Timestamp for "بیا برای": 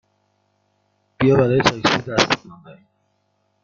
1.19-1.61